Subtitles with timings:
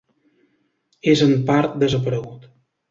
[1.13, 2.55] És en part desaparegut.